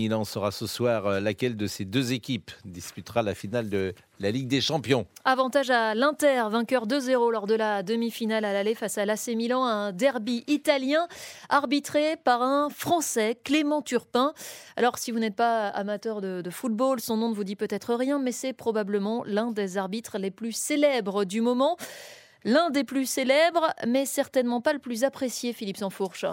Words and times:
Milan 0.00 0.24
saura 0.24 0.50
ce 0.50 0.66
soir 0.66 1.06
euh, 1.06 1.20
laquelle 1.20 1.58
de 1.58 1.66
ces 1.66 1.84
deux 1.84 2.14
équipes 2.14 2.50
disputera 2.64 3.22
la 3.22 3.34
finale 3.34 3.68
de 3.68 3.92
la 4.18 4.30
Ligue 4.30 4.48
des 4.48 4.62
Champions. 4.62 5.04
Avantage 5.26 5.68
à 5.68 5.94
l'Inter, 5.94 6.44
vainqueur 6.50 6.86
2-0 6.86 7.30
lors 7.30 7.46
de 7.46 7.54
la 7.54 7.82
demi-finale 7.82 8.46
à 8.46 8.54
l'aller 8.54 8.74
face 8.74 8.96
à 8.96 9.04
l'AC 9.04 9.28
Milan, 9.36 9.62
un 9.62 9.92
derby 9.92 10.42
italien 10.46 11.06
arbitré 11.50 12.16
par 12.16 12.40
un 12.40 12.70
Français, 12.70 13.38
Clément 13.44 13.82
Turpin. 13.82 14.32
Alors 14.76 14.96
si 14.96 15.10
vous 15.10 15.18
n'êtes 15.18 15.36
pas 15.36 15.68
amateur 15.68 16.22
de, 16.22 16.48
football, 16.50 16.98
son 17.00 17.18
nom 17.18 17.28
ne 17.28 17.34
vous 17.34 17.44
dit 17.44 17.56
peut-être 17.56 17.94
rien, 17.94 18.18
mais 18.18 18.32
c'est 18.32 18.54
probablement 18.54 19.22
l'un 19.26 19.50
des 19.50 19.76
arbitres 19.76 20.16
les 20.16 20.30
plus 20.30 20.52
célèbres 20.52 21.26
du 21.26 21.42
moment. 21.42 21.76
L'un 22.44 22.70
des 22.70 22.84
plus 22.84 23.04
célèbres, 23.04 23.66
mais 23.86 24.06
certainement 24.06 24.62
pas 24.62 24.72
le 24.72 24.78
plus 24.78 25.04
apprécié, 25.04 25.52
Philippe 25.52 25.76
Sansfourche. 25.76 26.24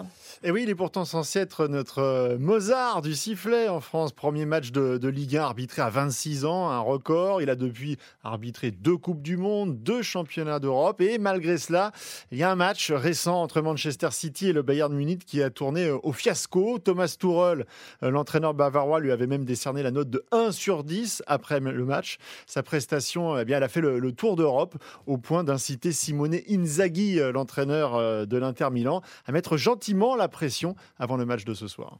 Et 0.42 0.50
oui, 0.50 0.62
il 0.62 0.70
est 0.70 0.74
pourtant 0.74 1.04
censé 1.04 1.38
être 1.38 1.68
notre 1.68 1.98
euh, 1.98 2.38
Mozart 2.38 3.02
du 3.02 3.14
sifflet 3.14 3.68
en 3.68 3.80
France. 3.80 4.12
Premier 4.12 4.46
match 4.46 4.72
de, 4.72 4.96
de, 4.96 5.08
Ligue 5.08 5.36
1 5.36 5.42
arbitré 5.42 5.82
à 5.82 5.90
26 5.90 6.46
ans, 6.46 6.70
un 6.70 6.78
record. 6.78 7.42
Il 7.42 7.50
a 7.50 7.56
depuis 7.56 7.98
arbitré 8.24 8.70
deux 8.70 8.96
Coupes 8.96 9.20
du 9.20 9.36
Monde, 9.36 9.82
deux 9.82 10.00
Championnats 10.00 10.60
d'Europe. 10.60 11.02
Et 11.02 11.18
malgré 11.18 11.58
cela, 11.58 11.92
il 12.32 12.38
y 12.38 12.42
a 12.42 12.50
un 12.50 12.56
match 12.56 12.90
récent 12.90 13.42
entre 13.42 13.60
Manchester 13.60 14.08
City 14.10 14.48
et 14.48 14.52
le 14.54 14.62
Bayern 14.62 14.94
Munich 14.94 15.26
qui 15.26 15.42
a 15.42 15.50
tourné 15.50 15.88
euh, 15.88 15.98
au 16.02 16.12
fiasco. 16.12 16.78
Thomas 16.78 17.16
Tuchel, 17.20 17.66
euh, 18.02 18.10
l'entraîneur 18.10 18.54
bavarois, 18.54 19.00
lui 19.00 19.12
avait 19.12 19.26
même 19.26 19.44
décerné 19.44 19.82
la 19.82 19.90
note 19.90 20.08
de 20.08 20.24
1 20.32 20.52
sur 20.52 20.84
10 20.84 21.22
après 21.26 21.60
le 21.60 21.84
match. 21.84 22.16
Sa 22.46 22.62
prestation, 22.62 23.38
eh 23.38 23.44
bien, 23.44 23.58
elle 23.58 23.62
a 23.62 23.68
fait 23.68 23.82
le 23.82 24.12
tour 24.12 24.36
d'Europe 24.36 24.76
au 25.06 25.18
point 25.18 25.44
d'inciter 25.44 25.92
Simone 25.98 26.38
Inzaghi, 26.48 27.18
euh, 27.18 27.32
l'entraîneur 27.32 27.96
euh, 27.96 28.24
de 28.24 28.36
l'Inter 28.36 28.68
Milan, 28.70 29.02
à 29.26 29.32
mettre 29.32 29.56
gentiment 29.56 30.14
la 30.14 30.28
pression 30.28 30.76
avant 30.96 31.16
le 31.16 31.26
match 31.26 31.44
de 31.44 31.54
ce 31.54 31.66
soir. 31.66 31.98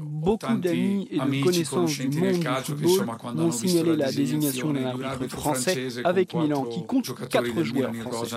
Beaucoup 0.00 0.56
d'amis 0.56 1.08
et 1.10 1.18
de 1.18 1.44
connaissances 1.44 1.98
du 1.98 2.18
monde 2.18 2.40
du 2.40 2.46
football 2.64 3.06
m'ont 3.34 3.52
signalé 3.52 3.96
la 3.96 4.10
désignation 4.10 4.72
d'un 4.72 5.02
arbitre 5.02 5.36
français 5.36 5.88
avec 6.04 6.34
Milan 6.34 6.64
qui 6.64 6.84
compte 6.84 7.14
4 7.28 7.62
joueurs 7.62 7.94
français. 7.94 8.36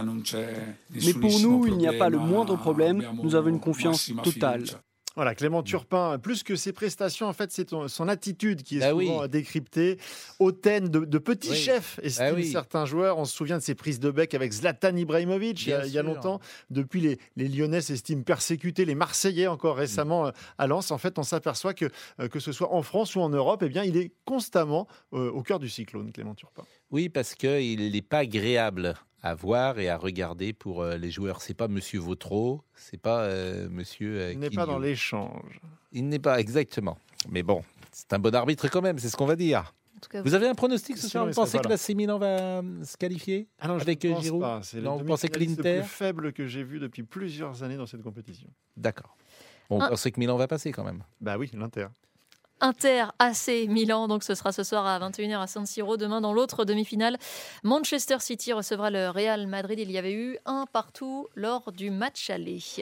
Mais 0.94 1.14
pour 1.14 1.40
nous, 1.40 1.68
il 1.68 1.78
n'y 1.78 1.88
a 1.88 1.94
pas 1.94 2.10
le 2.10 2.20
moindre 2.20 2.58
problème, 2.58 3.04
nous 3.24 3.36
avons 3.36 3.50
une 3.50 3.60
confiance 3.60 4.12
totale. 4.24 4.66
Voilà, 5.16 5.36
Clément 5.36 5.62
Turpin, 5.62 6.18
plus 6.20 6.42
que 6.44 6.56
ses 6.56 6.72
prestations, 6.72 7.28
en 7.28 7.34
fait, 7.34 7.52
c'est 7.52 7.70
son 7.88 8.08
attitude 8.08 8.64
qui 8.64 8.78
est 8.78 8.80
bah 8.80 8.92
souvent 8.92 9.22
oui. 9.24 9.30
décryptée, 9.30 9.98
hautaine 10.40 10.88
de, 10.88 11.00
de 11.00 11.18
petit 11.18 11.50
oui. 11.50 11.56
chef, 11.58 12.00
estiment 12.02 12.30
bah 12.30 12.36
oui. 12.38 12.48
certains 12.48 12.86
joueurs. 12.86 13.18
On 13.18 13.26
se 13.26 13.36
souvient 13.36 13.58
de 13.58 13.64
ses 13.64 13.76
prises 13.76 14.00
de 14.00 14.10
bec 14.10 14.34
avec 14.34 14.54
Zlatan 14.54 14.96
Ibrahimovic 14.96 15.66
il 15.66 15.70
y, 15.70 15.74
a, 15.74 15.86
il 15.86 15.92
y, 15.92 16.00
a, 16.00 16.04
longtemps. 16.04 16.40
Depuis, 16.70 17.02
les, 17.02 17.20
les 17.36 17.50
Lyonnais 17.50 17.82
s'estiment 17.82 18.24
persécutés, 18.24 18.86
les 18.86 18.96
Marseillais 18.96 19.48
encore 19.48 19.76
récemment 19.76 20.28
mmh. 20.28 20.34
à 20.58 20.68
Lens. 20.68 20.92
En 20.92 20.98
fait, 20.98 21.20
on 21.20 21.24
s'aperçoit 21.24 21.74
que, 21.74 21.90
euh, 22.20 22.30
que 22.30 22.40
ce 22.40 22.54
soit 22.54 22.74
en 22.74 22.82
France 22.82 23.16
ou 23.16 23.22
en 23.22 23.30
Europe, 23.30 23.64
eh 23.66 23.70
bien, 23.70 23.84
il 23.84 23.98
est 23.98 24.14
constamment 24.24 24.88
euh, 25.14 25.30
au 25.32 25.44
cœur 25.44 25.60
du 25.60 25.68
cyclone, 25.68 26.14
Clément 26.14 26.36
Turpin. 26.36 26.64
Oui, 26.90 27.10
parce 27.10 27.36
qu'il 27.36 27.92
n'est 27.92 28.02
pas 28.02 28.20
agréable 28.20 28.96
à 29.24 29.36
voir 29.36 29.80
et 29.80 29.90
à 29.90 29.98
regarder 29.98 30.54
pour 30.54 30.82
euh, 30.82 30.98
les 30.98 31.12
joueurs. 31.12 31.42
C'est 31.42 31.54
pas 31.54 31.68
Monsieur 31.68 32.00
Vautreau, 32.00 32.64
c'est 32.76 33.00
pas 33.00 33.22
euh, 33.22 33.70
Monsieur. 33.70 34.20
Euh, 34.20 34.32
il 34.34 34.40
n'est 34.40 34.50
pas 34.50 34.66
dans 34.66 34.80
l'échange. 34.80 35.62
Il 35.92 36.08
n'est 36.08 36.20
pas 36.20 36.40
exactement. 36.40 36.98
Mais 37.30 37.44
bon, 37.44 37.64
c'est 37.92 38.12
un 38.14 38.20
bon 38.20 38.34
arbitre 38.34 38.68
quand 38.70 38.82
même, 38.82 38.98
c'est 39.00 39.10
ce 39.10 39.18
qu'on 39.18 39.26
va 39.26 39.36
dire. 39.36 39.74
Cas, 40.10 40.24
vous 40.24 40.34
avez 40.34 40.48
un 40.48 40.56
pronostic 40.56 40.98
ce 40.98 41.08
soir 41.08 41.28
Vous 41.28 41.34
pensez 41.34 41.60
que 41.60 41.68
la 41.68 41.96
Milan 41.96 42.18
va 42.18 42.64
se 42.84 42.98
qualifier 42.98 43.48
ah 43.60 43.68
non, 43.68 43.76
avec 43.76 44.02
pense 44.02 44.24
Giroud 44.24 44.42
pas. 44.42 44.62
C'est 44.64 44.82
non, 44.82 44.98
vous 44.98 45.06
pensez 45.06 45.30
que 45.30 45.38
l'Inter 45.38 45.76
le 45.76 45.80
plus 45.82 45.90
faible 45.90 46.34
que 46.34 46.48
j'ai 46.48 46.64
vu 46.64 46.80
depuis 46.80 47.04
plusieurs 47.04 47.62
années 47.62 47.78
dans 47.78 47.86
cette 47.86 48.02
compétition. 48.02 48.50
D'accord. 48.76 49.16
Bon, 49.70 49.78
vous 49.78 49.88
pensez 49.88 50.12
que 50.12 50.20
Milan 50.20 50.38
va 50.38 50.48
passer 50.48 50.72
quand 50.72 50.84
même 50.84 51.04
Bah 51.20 51.38
oui, 51.38 51.52
l'Inter. 51.54 51.88
Inter 52.62 53.06
AC 53.20 53.68
Milan. 53.68 54.08
Donc 54.08 54.24
ce 54.24 54.36
sera 54.36 54.52
ce 54.52 54.64
soir 54.64 54.86
à 54.86 55.00
21h 55.00 55.42
à 55.42 55.48
San 55.48 55.66
Siro. 55.66 55.98
Demain 55.98 56.22
dans 56.22 56.34
l'autre 56.34 56.64
demi-finale, 56.64 57.18
Manchester 57.64 58.18
City 58.20 58.54
recevra 58.54 58.92
le 58.92 59.10
Real 59.10 59.48
Madrid. 59.48 59.80
Il 59.80 59.92
y 59.92 59.98
avait 59.98 60.14
eu 60.14 60.38
un 60.46 60.66
partout 60.72 61.28
lors 61.36 61.72
du 61.72 61.90
match 61.90 62.30
aller. 62.30 62.60